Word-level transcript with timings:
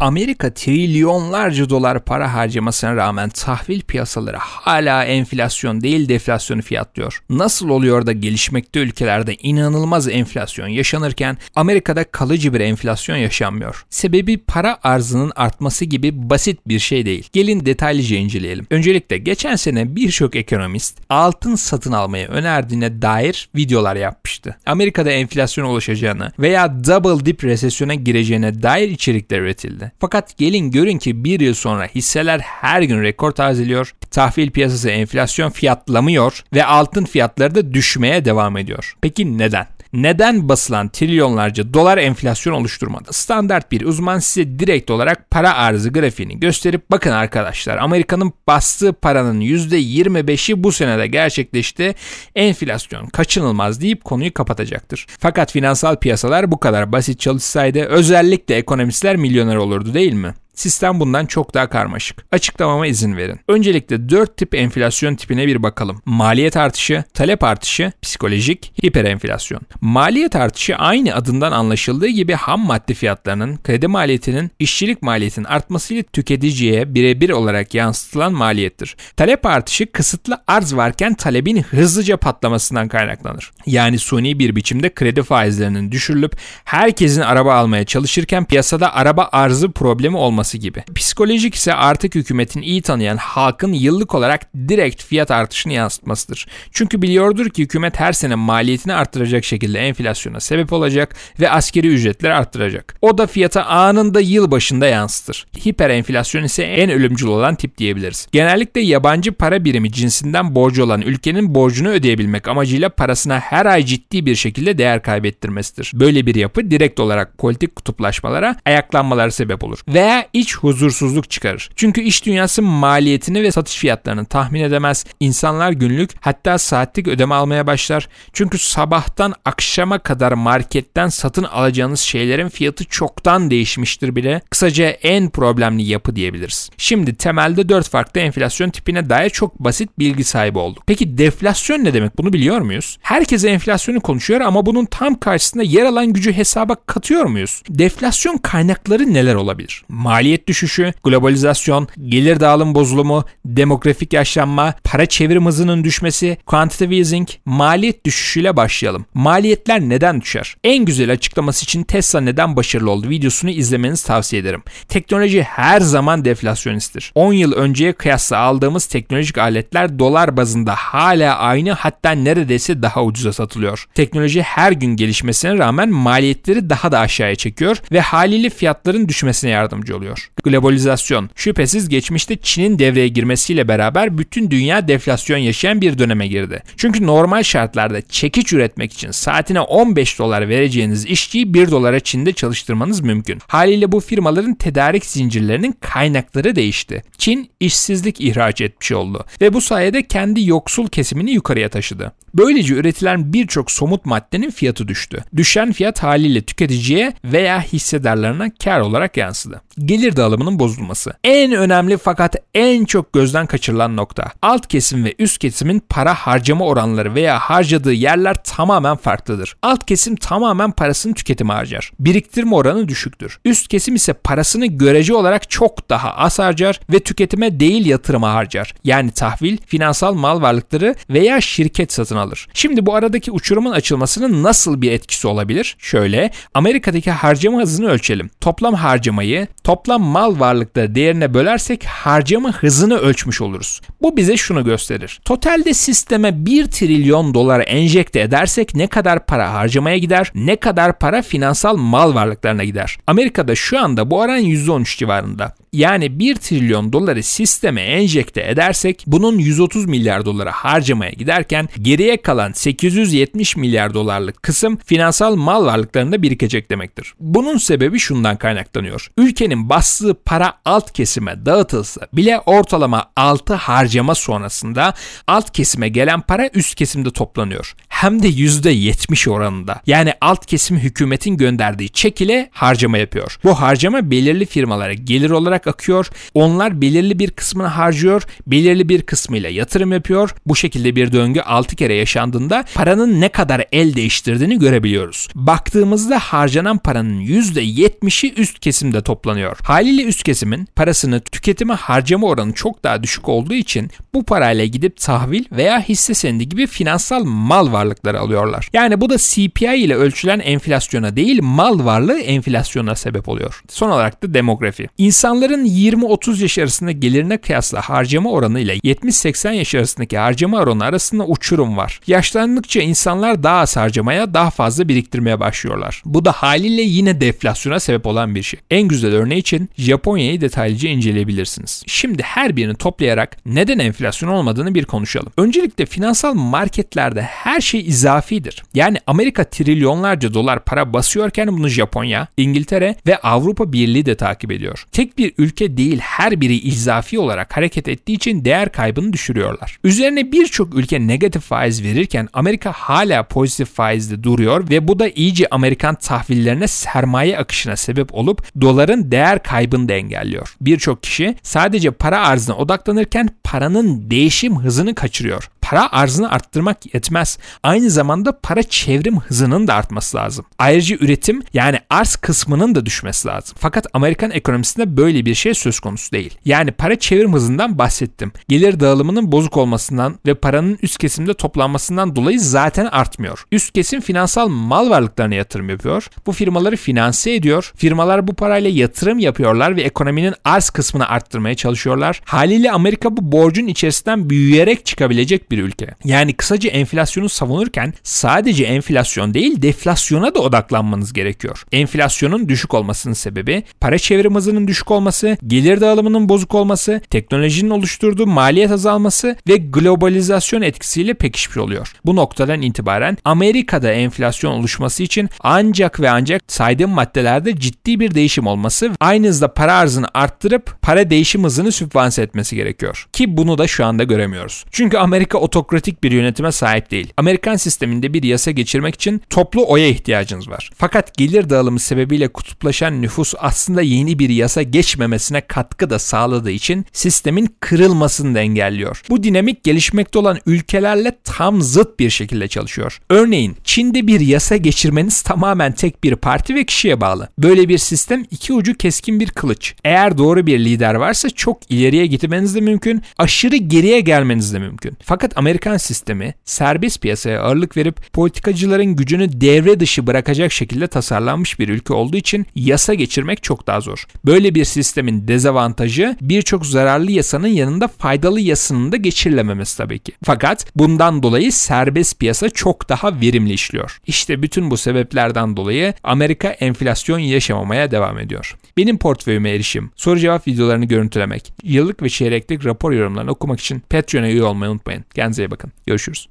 Amerika 0.00 0.54
trilyonlarca 0.54 1.70
dolar 1.70 2.04
para 2.04 2.34
harcamasına 2.34 2.96
rağmen 2.96 3.28
tahvil 3.28 3.80
piyasaları 3.80 4.36
hala 4.36 5.04
enflasyon 5.04 5.80
değil 5.80 6.08
deflasyonu 6.08 6.62
fiyatlıyor. 6.62 7.22
Nasıl 7.30 7.68
oluyor 7.68 8.06
da 8.06 8.12
gelişmekte 8.12 8.80
ülkelerde 8.80 9.34
inanılmaz 9.34 10.08
enflasyon 10.08 10.68
yaşanırken 10.68 11.38
Amerika'da 11.54 12.04
kalıcı 12.04 12.54
bir 12.54 12.60
enflasyon 12.60 13.16
yaşanmıyor? 13.16 13.86
Sebebi 13.90 14.38
para 14.38 14.78
arzının 14.82 15.32
artması 15.36 15.84
gibi 15.84 16.30
basit 16.30 16.60
bir 16.68 16.78
şey 16.78 17.06
değil. 17.06 17.28
Gelin 17.32 17.66
detaylıca 17.66 18.16
inceleyelim. 18.16 18.66
Öncelikle 18.70 19.18
geçen 19.18 19.56
sene 19.56 19.96
birçok 19.96 20.36
ekonomist 20.36 20.98
altın 21.08 21.54
satın 21.54 21.92
almayı 21.92 22.28
önerdiğine 22.28 23.02
dair 23.02 23.48
videolar 23.56 23.96
yapmıştı. 23.96 24.56
Amerika'da 24.66 25.10
enflasyon 25.10 25.64
ulaşacağını 25.64 26.32
veya 26.38 26.84
double 26.84 27.26
dip 27.26 27.44
resesyona 27.44 27.94
gireceğine 27.94 28.62
dair 28.62 28.88
içerikler 28.88 29.40
üretildi. 29.40 29.87
Fakat 30.00 30.38
gelin 30.38 30.70
görün 30.70 30.98
ki 30.98 31.24
bir 31.24 31.40
yıl 31.40 31.54
sonra 31.54 31.86
hisseler 31.86 32.38
her 32.38 32.82
gün 32.82 33.02
rekor 33.02 33.30
tazeliyor, 33.30 33.94
tahvil 34.10 34.50
piyasası 34.50 34.90
enflasyon 34.90 35.50
fiyatlamıyor 35.50 36.44
ve 36.54 36.64
altın 36.64 37.04
fiyatları 37.04 37.54
da 37.54 37.74
düşmeye 37.74 38.24
devam 38.24 38.56
ediyor. 38.56 38.96
Peki 39.00 39.38
neden? 39.38 39.66
Neden 39.92 40.48
basılan 40.48 40.88
trilyonlarca 40.88 41.74
dolar 41.74 41.98
enflasyon 41.98 42.54
oluşturmadı? 42.54 43.12
Standart 43.12 43.72
bir 43.72 43.80
uzman 43.80 44.18
size 44.18 44.58
direkt 44.58 44.90
olarak 44.90 45.30
para 45.30 45.54
arzı 45.54 45.90
grafiğini 45.90 46.40
gösterip 46.40 46.90
bakın 46.90 47.10
arkadaşlar 47.10 47.76
Amerika'nın 47.76 48.32
bastığı 48.46 48.92
paranın 48.92 49.40
%25'i 49.40 50.64
bu 50.64 50.72
senede 50.72 51.06
gerçekleşti. 51.06 51.94
Enflasyon 52.34 53.06
kaçınılmaz 53.06 53.80
deyip 53.80 54.04
konuyu 54.04 54.34
kapatacaktır. 54.34 55.06
Fakat 55.20 55.52
finansal 55.52 55.96
piyasalar 55.96 56.50
bu 56.50 56.60
kadar 56.60 56.92
basit 56.92 57.20
çalışsaydı 57.20 57.80
özellikle 57.80 58.56
ekonomistler 58.56 59.16
milyoner 59.16 59.56
olurdu 59.56 59.94
değil 59.94 60.12
mi? 60.12 60.34
Sistem 60.58 61.00
bundan 61.00 61.26
çok 61.26 61.54
daha 61.54 61.68
karmaşık. 61.68 62.24
Açıklamama 62.32 62.86
izin 62.86 63.16
verin. 63.16 63.40
Öncelikle 63.48 64.08
4 64.08 64.36
tip 64.36 64.54
enflasyon 64.54 65.14
tipine 65.14 65.46
bir 65.46 65.62
bakalım. 65.62 66.02
Maliyet 66.04 66.56
artışı, 66.56 67.04
talep 67.14 67.44
artışı, 67.44 67.92
psikolojik, 68.02 68.72
hiperenflasyon. 68.84 69.60
Maliyet 69.80 70.36
artışı 70.36 70.76
aynı 70.76 71.14
adından 71.14 71.52
anlaşıldığı 71.52 72.08
gibi 72.08 72.32
ham 72.32 72.60
madde 72.60 72.94
fiyatlarının, 72.94 73.56
kredi 73.56 73.88
maliyetinin, 73.88 74.50
işçilik 74.58 75.02
maliyetinin 75.02 75.44
artmasıyla 75.44 76.02
tüketiciye 76.02 76.94
birebir 76.94 77.30
olarak 77.30 77.74
yansıtılan 77.74 78.32
maliyettir. 78.32 78.96
Talep 79.16 79.46
artışı 79.46 79.92
kısıtlı 79.92 80.42
arz 80.46 80.76
varken 80.76 81.14
talebin 81.14 81.62
hızlıca 81.62 82.16
patlamasından 82.16 82.88
kaynaklanır. 82.88 83.50
Yani 83.66 83.98
suni 83.98 84.38
bir 84.38 84.56
biçimde 84.56 84.94
kredi 84.94 85.22
faizlerinin 85.22 85.92
düşürülüp 85.92 86.36
herkesin 86.64 87.20
araba 87.20 87.54
almaya 87.54 87.84
çalışırken 87.84 88.44
piyasada 88.44 88.94
araba 88.94 89.28
arzı 89.32 89.72
problemi 89.72 90.16
olması 90.16 90.47
olması 90.48 90.58
gibi. 90.58 90.84
Psikolojik 90.94 91.54
ise 91.54 91.74
artık 91.74 92.14
hükümetin 92.14 92.62
iyi 92.62 92.82
tanıyan 92.82 93.16
halkın 93.16 93.72
yıllık 93.72 94.14
olarak 94.14 94.40
direkt 94.68 95.02
fiyat 95.02 95.30
artışını 95.30 95.72
yansıtmasıdır. 95.72 96.46
Çünkü 96.72 97.02
biliyordur 97.02 97.50
ki 97.50 97.62
hükümet 97.62 98.00
her 98.00 98.12
sene 98.12 98.34
maliyetini 98.34 98.94
arttıracak 98.94 99.44
şekilde 99.44 99.78
enflasyona 99.78 100.40
sebep 100.40 100.72
olacak 100.72 101.16
ve 101.40 101.50
askeri 101.50 101.88
ücretleri 101.88 102.34
arttıracak. 102.34 102.94
O 103.02 103.18
da 103.18 103.26
fiyata 103.26 103.64
anında 103.64 104.20
yıl 104.20 104.50
başında 104.50 104.86
yansıtır. 104.86 105.46
Hiper 105.66 105.90
enflasyon 105.90 106.44
ise 106.44 106.62
en 106.62 106.90
ölümcül 106.90 107.26
olan 107.26 107.54
tip 107.54 107.78
diyebiliriz. 107.78 108.28
Genellikle 108.32 108.80
yabancı 108.80 109.32
para 109.32 109.64
birimi 109.64 109.92
cinsinden 109.92 110.54
borcu 110.54 110.84
olan 110.84 111.00
ülkenin 111.02 111.54
borcunu 111.54 111.88
ödeyebilmek 111.88 112.48
amacıyla 112.48 112.88
parasına 112.88 113.40
her 113.40 113.66
ay 113.66 113.84
ciddi 113.84 114.26
bir 114.26 114.34
şekilde 114.34 114.78
değer 114.78 115.02
kaybettirmesidir. 115.02 115.92
Böyle 115.94 116.26
bir 116.26 116.34
yapı 116.34 116.70
direkt 116.70 117.00
olarak 117.00 117.38
politik 117.38 117.76
kutuplaşmalara, 117.76 118.56
ayaklanmalara 118.66 119.30
sebep 119.30 119.64
olur. 119.64 119.78
Veya 119.88 120.26
iç 120.38 120.56
huzursuzluk 120.56 121.30
çıkarır. 121.30 121.70
Çünkü 121.76 122.00
iş 122.00 122.26
dünyası 122.26 122.62
maliyetini 122.62 123.42
ve 123.42 123.52
satış 123.52 123.76
fiyatlarını 123.76 124.24
tahmin 124.24 124.62
edemez. 124.62 125.04
İnsanlar 125.20 125.72
günlük 125.72 126.10
hatta 126.20 126.58
saatlik 126.58 127.08
ödeme 127.08 127.34
almaya 127.34 127.66
başlar. 127.66 128.08
Çünkü 128.32 128.58
sabahtan 128.58 129.34
akşama 129.44 129.98
kadar 129.98 130.32
marketten 130.32 131.08
satın 131.08 131.44
alacağınız 131.44 132.00
şeylerin 132.00 132.48
fiyatı 132.48 132.84
çoktan 132.84 133.50
değişmiştir 133.50 134.16
bile. 134.16 134.40
Kısaca 134.50 134.88
en 134.88 135.30
problemli 135.30 135.82
yapı 135.82 136.16
diyebiliriz. 136.16 136.70
Şimdi 136.76 137.14
temelde 137.14 137.68
4 137.68 137.88
farklı 137.88 138.20
enflasyon 138.20 138.70
tipine 138.70 139.10
dair 139.10 139.30
çok 139.30 139.58
basit 139.58 139.98
bilgi 139.98 140.24
sahibi 140.24 140.58
olduk. 140.58 140.82
Peki 140.86 141.18
deflasyon 141.18 141.84
ne 141.84 141.94
demek 141.94 142.18
bunu 142.18 142.32
biliyor 142.32 142.60
muyuz? 142.60 142.98
Herkes 143.02 143.44
enflasyonu 143.44 144.00
konuşuyor 144.00 144.40
ama 144.40 144.66
bunun 144.66 144.84
tam 144.84 145.20
karşısında 145.20 145.62
yer 145.62 145.84
alan 145.84 146.12
gücü 146.12 146.32
hesaba 146.32 146.76
katıyor 146.86 147.24
muyuz? 147.24 147.62
Deflasyon 147.68 148.36
kaynakları 148.36 149.14
neler 149.14 149.34
olabilir? 149.34 149.84
Maliyet 149.88 150.17
maliyet 150.18 150.48
düşüşü, 150.48 150.92
globalizasyon, 151.04 151.88
gelir 152.08 152.40
dağılım 152.40 152.74
bozulumu, 152.74 153.24
demografik 153.44 154.12
yaşlanma, 154.12 154.74
para 154.84 155.06
çevrim 155.06 155.46
hızının 155.46 155.84
düşmesi, 155.84 156.38
quantitative 156.46 156.96
easing, 156.96 157.28
maliyet 157.44 158.06
düşüşüyle 158.06 158.56
başlayalım. 158.56 159.06
Maliyetler 159.14 159.80
neden 159.80 160.20
düşer? 160.20 160.56
En 160.64 160.84
güzel 160.84 161.12
açıklaması 161.12 161.64
için 161.64 161.82
Tesla 161.82 162.20
neden 162.20 162.56
başarılı 162.56 162.90
oldu 162.90 163.08
videosunu 163.08 163.50
izlemenizi 163.50 164.06
tavsiye 164.06 164.42
ederim. 164.42 164.62
Teknoloji 164.88 165.42
her 165.42 165.80
zaman 165.80 166.24
deflasyonisttir. 166.24 167.12
10 167.14 167.32
yıl 167.32 167.52
önceye 167.52 167.92
kıyasla 167.92 168.38
aldığımız 168.38 168.86
teknolojik 168.86 169.38
aletler 169.38 169.98
dolar 169.98 170.36
bazında 170.36 170.74
hala 170.74 171.38
aynı 171.38 171.72
hatta 171.72 172.10
neredeyse 172.10 172.82
daha 172.82 173.04
ucuza 173.04 173.32
satılıyor. 173.32 173.86
Teknoloji 173.94 174.42
her 174.42 174.72
gün 174.72 174.96
gelişmesine 174.96 175.58
rağmen 175.58 175.88
maliyetleri 175.88 176.70
daha 176.70 176.92
da 176.92 176.98
aşağıya 176.98 177.36
çekiyor 177.36 177.76
ve 177.92 178.00
haliyle 178.00 178.50
fiyatların 178.50 179.08
düşmesine 179.08 179.50
yardımcı 179.50 179.96
oluyor 179.96 180.07
oluyor. 180.08 180.30
Globalizasyon 180.44 181.30
şüphesiz 181.34 181.88
geçmişte 181.88 182.36
Çin'in 182.36 182.78
devreye 182.78 183.08
girmesiyle 183.08 183.68
beraber 183.68 184.18
bütün 184.18 184.50
dünya 184.50 184.88
deflasyon 184.88 185.38
yaşayan 185.38 185.80
bir 185.80 185.98
döneme 185.98 186.26
girdi. 186.28 186.62
Çünkü 186.76 187.06
normal 187.06 187.42
şartlarda 187.42 188.02
çekiç 188.02 188.52
üretmek 188.52 188.92
için 188.92 189.10
saatine 189.10 189.60
15 189.60 190.18
dolar 190.18 190.48
vereceğiniz 190.48 191.06
işçiyi 191.06 191.54
1 191.54 191.70
dolara 191.70 192.00
Çin'de 192.00 192.32
çalıştırmanız 192.32 193.00
mümkün. 193.00 193.38
Haliyle 193.46 193.92
bu 193.92 194.00
firmaların 194.00 194.54
tedarik 194.54 195.06
zincirlerinin 195.06 195.74
kaynakları 195.80 196.56
değişti. 196.56 197.02
Çin 197.18 197.50
işsizlik 197.60 198.20
ihraç 198.20 198.60
etmiş 198.60 198.92
oldu 198.92 199.24
ve 199.40 199.52
bu 199.52 199.60
sayede 199.60 200.02
kendi 200.02 200.48
yoksul 200.48 200.88
kesimini 200.88 201.30
yukarıya 201.30 201.68
taşıdı. 201.68 202.12
Böylece 202.38 202.74
üretilen 202.74 203.32
birçok 203.32 203.70
somut 203.70 204.06
maddenin 204.06 204.50
fiyatı 204.50 204.88
düştü. 204.88 205.24
Düşen 205.36 205.72
fiyat 205.72 206.02
haliyle 206.02 206.42
tüketiciye 206.42 207.12
veya 207.24 207.62
hissedarlarına 207.62 208.50
kar 208.64 208.80
olarak 208.80 209.16
yansıdı. 209.16 209.62
Gelir 209.84 210.16
dağılımının 210.16 210.58
bozulması. 210.58 211.12
En 211.24 211.52
önemli 211.52 211.96
fakat 211.96 212.36
en 212.54 212.84
çok 212.84 213.12
gözden 213.12 213.46
kaçırılan 213.46 213.96
nokta. 213.96 214.24
Alt 214.42 214.66
kesim 214.68 215.04
ve 215.04 215.14
üst 215.18 215.38
kesimin 215.38 215.82
para 215.88 216.14
harcama 216.14 216.64
oranları 216.64 217.14
veya 217.14 217.38
harcadığı 217.38 217.92
yerler 217.92 218.36
tamamen 218.44 218.96
farklıdır. 218.96 219.56
Alt 219.62 219.86
kesim 219.86 220.16
tamamen 220.16 220.70
parasını 220.70 221.14
tüketime 221.14 221.52
harcar. 221.52 221.92
Biriktirme 222.00 222.54
oranı 222.54 222.88
düşüktür. 222.88 223.40
Üst 223.44 223.68
kesim 223.68 223.94
ise 223.94 224.12
parasını 224.12 224.66
görece 224.66 225.14
olarak 225.14 225.50
çok 225.50 225.90
daha 225.90 226.14
az 226.14 226.38
harcar 226.38 226.80
ve 226.92 227.00
tüketime 227.00 227.60
değil 227.60 227.86
yatırıma 227.86 228.34
harcar. 228.34 228.74
Yani 228.84 229.10
tahvil, 229.10 229.56
finansal 229.66 230.14
mal 230.14 230.42
varlıkları 230.42 230.94
veya 231.10 231.40
şirket 231.40 231.92
satın 231.92 232.16
alır. 232.16 232.27
Şimdi 232.54 232.86
bu 232.86 232.94
aradaki 232.94 233.30
uçurumun 233.30 233.72
açılmasının 233.72 234.42
nasıl 234.42 234.82
bir 234.82 234.92
etkisi 234.92 235.28
olabilir? 235.28 235.76
Şöyle, 235.78 236.30
Amerika'daki 236.54 237.10
harcama 237.10 237.60
hızını 237.60 237.88
ölçelim. 237.88 238.30
Toplam 238.40 238.74
harcamayı 238.74 239.46
toplam 239.64 240.02
mal 240.02 240.40
varlıkları 240.40 240.94
değerine 240.94 241.34
bölersek 241.34 241.84
harcama 241.84 242.52
hızını 242.52 242.96
ölçmüş 242.98 243.40
oluruz. 243.40 243.80
Bu 244.02 244.16
bize 244.16 244.36
şunu 244.36 244.64
gösterir. 244.64 245.20
Totalde 245.24 245.74
sisteme 245.74 246.46
1 246.46 246.66
trilyon 246.66 247.34
dolar 247.34 247.64
enjekte 247.66 248.20
edersek 248.20 248.74
ne 248.74 248.86
kadar 248.86 249.26
para 249.26 249.52
harcamaya 249.52 249.98
gider, 249.98 250.32
ne 250.34 250.56
kadar 250.56 250.98
para 250.98 251.22
finansal 251.22 251.76
mal 251.76 252.14
varlıklarına 252.14 252.64
gider. 252.64 252.98
Amerika'da 253.06 253.54
şu 253.54 253.80
anda 253.80 254.10
bu 254.10 254.18
oran 254.18 254.40
%13 254.40 254.98
civarında 254.98 255.54
yani 255.72 256.18
1 256.18 256.34
trilyon 256.34 256.92
doları 256.92 257.22
sisteme 257.22 257.82
enjekte 257.82 258.42
edersek 258.42 259.04
bunun 259.06 259.38
130 259.38 259.86
milyar 259.86 260.24
dolara 260.24 260.52
harcamaya 260.52 261.10
giderken 261.10 261.68
geriye 261.82 262.22
kalan 262.22 262.52
870 262.52 263.56
milyar 263.56 263.94
dolarlık 263.94 264.42
kısım 264.42 264.76
finansal 264.76 265.36
mal 265.36 265.64
varlıklarında 265.64 266.22
birikecek 266.22 266.70
demektir. 266.70 267.14
Bunun 267.20 267.58
sebebi 267.58 267.98
şundan 267.98 268.36
kaynaklanıyor. 268.36 269.10
Ülkenin 269.16 269.68
bastığı 269.68 270.14
para 270.14 270.52
alt 270.64 270.92
kesime 270.92 271.46
dağıtılsa 271.46 272.06
bile 272.12 272.40
ortalama 272.46 273.10
6 273.16 273.54
harcama 273.54 274.14
sonrasında 274.14 274.94
alt 275.26 275.52
kesime 275.52 275.88
gelen 275.88 276.20
para 276.20 276.48
üst 276.54 276.74
kesimde 276.74 277.10
toplanıyor. 277.10 277.74
Hem 277.98 278.22
de 278.22 278.28
%70 278.28 279.30
oranında. 279.30 279.80
Yani 279.86 280.12
alt 280.20 280.46
kesim 280.46 280.78
hükümetin 280.78 281.36
gönderdiği 281.36 281.88
çek 281.88 282.20
ile 282.20 282.48
harcama 282.52 282.98
yapıyor. 282.98 283.38
Bu 283.44 283.60
harcama 283.60 284.10
belirli 284.10 284.46
firmalara 284.46 284.92
gelir 284.92 285.30
olarak 285.30 285.66
akıyor. 285.66 286.06
Onlar 286.34 286.80
belirli 286.80 287.18
bir 287.18 287.30
kısmını 287.30 287.66
harcıyor, 287.66 288.22
belirli 288.46 288.88
bir 288.88 289.02
kısmıyla 289.02 289.48
yatırım 289.48 289.92
yapıyor. 289.92 290.34
Bu 290.46 290.56
şekilde 290.56 290.96
bir 290.96 291.12
döngü 291.12 291.40
6 291.40 291.76
kere 291.76 291.94
yaşandığında 291.94 292.64
paranın 292.74 293.20
ne 293.20 293.28
kadar 293.28 293.64
el 293.72 293.94
değiştirdiğini 293.94 294.58
görebiliyoruz. 294.58 295.28
Baktığımızda 295.34 296.18
harcanan 296.18 296.78
paranın 296.78 297.20
%70'i 297.20 298.34
üst 298.34 298.58
kesimde 298.58 299.02
toplanıyor. 299.02 299.56
Haliyle 299.62 300.04
üst 300.04 300.22
kesimin 300.22 300.68
parasını 300.76 301.20
tüketime 301.20 301.74
harcama 301.74 302.26
oranı 302.26 302.52
çok 302.52 302.84
daha 302.84 303.02
düşük 303.02 303.28
olduğu 303.28 303.54
için 303.54 303.90
bu 304.14 304.24
parayla 304.24 304.64
gidip 304.64 304.96
tahvil 304.96 305.44
veya 305.52 305.80
hisse 305.80 306.14
senedi 306.14 306.48
gibi 306.48 306.66
finansal 306.66 307.24
mal 307.24 307.72
varlıkları 307.88 308.20
alıyorlar. 308.20 308.68
Yani 308.72 309.00
bu 309.00 309.10
da 309.10 309.16
CPI 309.18 309.76
ile 309.76 309.94
ölçülen 309.94 310.38
enflasyona 310.38 311.16
değil 311.16 311.38
mal 311.42 311.84
varlığı 311.84 312.18
enflasyona 312.20 312.94
sebep 312.94 313.28
oluyor. 313.28 313.62
Son 313.68 313.90
olarak 313.90 314.22
da 314.22 314.34
demografi. 314.34 314.88
İnsanların 314.98 315.64
20-30 315.64 316.42
yaş 316.42 316.58
arasında 316.58 316.92
gelirine 316.92 317.38
kıyasla 317.38 317.80
harcama 317.80 318.30
oranı 318.30 318.60
ile 318.60 318.76
70-80 318.76 319.52
yaş 319.52 319.74
arasındaki 319.74 320.18
harcama 320.18 320.58
oranı 320.58 320.84
arasında 320.84 321.24
uçurum 321.26 321.76
var. 321.76 322.00
Yaşlandıkça 322.06 322.80
insanlar 322.80 323.42
daha 323.42 323.60
az 323.60 323.76
harcamaya, 323.76 324.34
daha 324.34 324.50
fazla 324.50 324.88
biriktirmeye 324.88 325.40
başlıyorlar. 325.40 326.02
Bu 326.04 326.24
da 326.24 326.32
haliyle 326.32 326.82
yine 326.82 327.20
deflasyona 327.20 327.80
sebep 327.80 328.06
olan 328.06 328.34
bir 328.34 328.42
şey. 328.42 328.60
En 328.70 328.88
güzel 328.88 329.14
örneği 329.14 329.40
için 329.40 329.68
Japonya'yı 329.78 330.40
detaylıca 330.40 330.88
inceleyebilirsiniz. 330.88 331.82
Şimdi 331.86 332.22
her 332.22 332.56
birini 332.56 332.74
toplayarak 332.74 333.36
neden 333.46 333.78
enflasyon 333.78 334.28
olmadığını 334.30 334.74
bir 334.74 334.84
konuşalım. 334.84 335.32
Öncelikle 335.36 335.86
finansal 335.86 336.34
marketlerde 336.34 337.22
her 337.22 337.60
şey 337.60 337.77
izafidir. 337.82 338.62
Yani 338.74 338.98
Amerika 339.06 339.44
trilyonlarca 339.44 340.34
dolar 340.34 340.64
para 340.64 340.92
basıyorken 340.92 341.48
bunu 341.48 341.68
Japonya, 341.68 342.28
İngiltere 342.36 342.96
ve 343.06 343.16
Avrupa 343.16 343.72
Birliği 343.72 344.06
de 344.06 344.14
takip 344.14 344.52
ediyor. 344.52 344.86
Tek 344.92 345.18
bir 345.18 345.32
ülke 345.38 345.76
değil 345.76 345.98
her 345.98 346.40
biri 346.40 346.58
izafi 346.58 347.18
olarak 347.18 347.56
hareket 347.56 347.88
ettiği 347.88 348.12
için 348.12 348.44
değer 348.44 348.72
kaybını 348.72 349.12
düşürüyorlar. 349.12 349.78
Üzerine 349.84 350.32
birçok 350.32 350.74
ülke 350.74 351.06
negatif 351.06 351.42
faiz 351.42 351.82
verirken 351.82 352.28
Amerika 352.32 352.72
hala 352.72 353.22
pozitif 353.22 353.74
faizde 353.74 354.22
duruyor 354.22 354.70
ve 354.70 354.88
bu 354.88 354.98
da 354.98 355.08
iyice 355.08 355.46
Amerikan 355.50 355.94
tahvillerine 355.94 356.66
sermaye 356.66 357.38
akışına 357.38 357.76
sebep 357.76 358.14
olup 358.14 358.60
doların 358.60 359.10
değer 359.10 359.42
kaybını 359.42 359.88
da 359.88 359.92
engelliyor. 359.92 360.54
Birçok 360.60 361.02
kişi 361.02 361.34
sadece 361.42 361.90
para 361.90 362.26
arzına 362.26 362.56
odaklanırken 362.56 363.28
paranın 363.44 364.10
değişim 364.10 364.58
hızını 364.58 364.94
kaçırıyor 364.94 365.50
para 365.68 365.92
arzını 365.92 366.30
arttırmak 366.30 366.94
yetmez. 366.94 367.38
Aynı 367.62 367.90
zamanda 367.90 368.40
para 368.40 368.62
çevrim 368.62 369.18
hızının 369.18 369.66
da 369.66 369.74
artması 369.74 370.16
lazım. 370.16 370.44
Ayrıca 370.58 370.96
üretim 371.00 371.42
yani 371.52 371.78
arz 371.90 372.16
kısmının 372.16 372.74
da 372.74 372.86
düşmesi 372.86 373.28
lazım. 373.28 373.56
Fakat 373.60 373.86
Amerikan 373.92 374.30
ekonomisinde 374.30 374.96
böyle 374.96 375.24
bir 375.24 375.34
şey 375.34 375.54
söz 375.54 375.80
konusu 375.80 376.12
değil. 376.12 376.38
Yani 376.44 376.72
para 376.72 376.98
çevrim 376.98 377.32
hızından 377.32 377.78
bahsettim. 377.78 378.32
Gelir 378.48 378.80
dağılımının 378.80 379.32
bozuk 379.32 379.56
olmasından 379.56 380.18
ve 380.26 380.34
paranın 380.34 380.78
üst 380.82 380.98
kesimde 380.98 381.34
toplanmasından 381.34 382.16
dolayı 382.16 382.40
zaten 382.40 382.86
artmıyor. 382.86 383.44
Üst 383.52 383.72
kesim 383.72 384.00
finansal 384.00 384.48
mal 384.48 384.90
varlıklarına 384.90 385.34
yatırım 385.34 385.68
yapıyor. 385.68 386.06
Bu 386.26 386.32
firmaları 386.32 386.76
finanse 386.76 387.34
ediyor. 387.34 387.72
Firmalar 387.76 388.28
bu 388.28 388.34
parayla 388.34 388.70
yatırım 388.70 389.18
yapıyorlar 389.18 389.76
ve 389.76 389.82
ekonominin 389.82 390.34
arz 390.44 390.70
kısmını 390.70 391.08
arttırmaya 391.08 391.54
çalışıyorlar. 391.54 392.20
Haliyle 392.24 392.72
Amerika 392.72 393.16
bu 393.16 393.32
borcun 393.32 393.66
içerisinden 393.66 394.30
büyüyerek 394.30 394.86
çıkabilecek 394.86 395.50
bir 395.50 395.57
bir 395.58 395.62
ülke. 395.62 395.86
Yani 396.04 396.32
kısaca 396.32 396.70
enflasyonu 396.70 397.28
savunurken 397.28 397.94
sadece 398.02 398.64
enflasyon 398.64 399.34
değil 399.34 399.62
deflasyona 399.62 400.34
da 400.34 400.40
odaklanmanız 400.40 401.12
gerekiyor. 401.12 401.64
Enflasyonun 401.72 402.48
düşük 402.48 402.74
olmasının 402.74 403.14
sebebi 403.14 403.62
para 403.80 403.98
çevrim 403.98 404.34
hızının 404.34 404.68
düşük 404.68 404.90
olması, 404.90 405.36
gelir 405.46 405.80
dağılımının 405.80 406.28
bozuk 406.28 406.54
olması, 406.54 407.00
teknolojinin 407.10 407.70
oluşturduğu 407.70 408.26
maliyet 408.26 408.70
azalması 408.70 409.36
ve 409.48 409.56
globalizasyon 409.56 410.62
etkisiyle 410.62 411.14
pekişmiş 411.14 411.56
oluyor. 411.56 411.92
Bu 412.04 412.16
noktadan 412.16 412.62
itibaren 412.62 413.18
Amerika'da 413.24 413.92
enflasyon 413.92 414.52
oluşması 414.52 415.02
için 415.02 415.28
ancak 415.40 416.00
ve 416.00 416.10
ancak 416.10 416.42
saydığım 416.46 416.90
maddelerde 416.90 417.60
ciddi 417.60 418.00
bir 418.00 418.14
değişim 418.14 418.46
olması 418.46 418.90
aynı 419.00 419.26
hızda 419.26 419.54
para 419.54 419.74
arzını 419.74 420.06
arttırıp 420.14 420.82
para 420.82 421.10
değişim 421.10 421.44
hızını 421.44 421.72
sübvanse 421.72 422.22
etmesi 422.22 422.56
gerekiyor. 422.56 423.06
Ki 423.12 423.36
bunu 423.36 423.58
da 423.58 423.66
şu 423.66 423.84
anda 423.84 424.04
göremiyoruz. 424.04 424.64
Çünkü 424.70 424.98
Amerika 424.98 425.38
otokratik 425.48 426.02
bir 426.02 426.12
yönetime 426.12 426.52
sahip 426.52 426.90
değil. 426.90 427.12
Amerikan 427.16 427.56
sisteminde 427.56 428.14
bir 428.14 428.22
yasa 428.22 428.50
geçirmek 428.50 428.94
için 428.94 429.22
toplu 429.30 429.66
oya 429.66 429.86
ihtiyacınız 429.86 430.48
var. 430.48 430.70
Fakat 430.76 431.14
gelir 431.14 431.50
dağılımı 431.50 431.80
sebebiyle 431.80 432.28
kutuplaşan 432.28 433.02
nüfus 433.02 433.34
aslında 433.38 433.82
yeni 433.82 434.18
bir 434.18 434.28
yasa 434.28 434.62
geçmemesine 434.62 435.40
katkı 435.40 435.90
da 435.90 435.98
sağladığı 435.98 436.50
için 436.50 436.86
sistemin 436.92 437.54
kırılmasını 437.60 438.34
da 438.34 438.40
engelliyor. 438.40 439.02
Bu 439.10 439.22
dinamik 439.22 439.64
gelişmekte 439.64 440.18
olan 440.18 440.38
ülkelerle 440.46 441.18
tam 441.24 441.62
zıt 441.62 442.00
bir 442.00 442.10
şekilde 442.10 442.48
çalışıyor. 442.48 443.00
Örneğin 443.10 443.56
Çin'de 443.64 444.06
bir 444.06 444.20
yasa 444.20 444.56
geçirmeniz 444.56 445.22
tamamen 445.22 445.72
tek 445.72 446.04
bir 446.04 446.16
parti 446.16 446.54
ve 446.54 446.64
kişiye 446.64 447.00
bağlı. 447.00 447.28
Böyle 447.38 447.68
bir 447.68 447.78
sistem 447.78 448.24
iki 448.30 448.52
ucu 448.52 448.74
keskin 448.74 449.20
bir 449.20 449.28
kılıç. 449.28 449.74
Eğer 449.84 450.18
doğru 450.18 450.46
bir 450.46 450.58
lider 450.58 450.94
varsa 450.94 451.30
çok 451.30 451.70
ileriye 451.70 452.06
gitmeniz 452.06 452.54
de 452.54 452.60
mümkün, 452.60 453.02
aşırı 453.18 453.56
geriye 453.56 454.00
gelmeniz 454.00 454.54
de 454.54 454.58
mümkün. 454.58 454.96
Fakat 455.02 455.37
Amerikan 455.38 455.76
sistemi 455.76 456.34
serbest 456.44 457.02
piyasaya 457.02 457.42
ağırlık 457.42 457.76
verip 457.76 458.12
politikacıların 458.12 458.96
gücünü 458.96 459.40
devre 459.40 459.80
dışı 459.80 460.06
bırakacak 460.06 460.52
şekilde 460.52 460.86
tasarlanmış 460.86 461.58
bir 461.58 461.68
ülke 461.68 461.92
olduğu 461.92 462.16
için 462.16 462.46
yasa 462.54 462.94
geçirmek 462.94 463.42
çok 463.42 463.66
daha 463.66 463.80
zor. 463.80 464.06
Böyle 464.26 464.54
bir 464.54 464.64
sistemin 464.64 465.28
dezavantajı 465.28 466.16
birçok 466.20 466.66
zararlı 466.66 467.10
yasanın 467.10 467.48
yanında 467.48 467.88
faydalı 467.88 468.40
yasanın 468.40 468.92
da 468.92 468.96
geçirilememesi 468.96 469.76
tabii 469.76 469.98
ki. 469.98 470.12
Fakat 470.24 470.66
bundan 470.76 471.22
dolayı 471.22 471.52
serbest 471.52 472.18
piyasa 472.18 472.50
çok 472.50 472.88
daha 472.88 473.20
verimli 473.20 473.52
işliyor. 473.52 474.00
İşte 474.06 474.42
bütün 474.42 474.70
bu 474.70 474.76
sebeplerden 474.76 475.56
dolayı 475.56 475.94
Amerika 476.04 476.48
enflasyon 476.48 477.18
yaşamamaya 477.18 477.90
devam 477.90 478.18
ediyor. 478.18 478.56
Benim 478.76 478.98
portföyüme 478.98 479.50
erişim, 479.50 479.90
soru 479.96 480.18
cevap 480.18 480.48
videolarını 480.48 480.84
görüntülemek, 480.84 481.52
yıllık 481.62 482.02
ve 482.02 482.08
çeyreklik 482.08 482.64
rapor 482.64 482.92
yorumlarını 482.92 483.30
okumak 483.30 483.60
için 483.60 483.82
Patreon'a 483.90 484.28
üye 484.28 484.42
olmayı 484.42 484.72
unutmayın. 484.72 485.04
Kendinize 485.28 485.42
iyi 485.42 485.50
bakın. 485.50 485.72
Görüşürüz. 485.86 486.28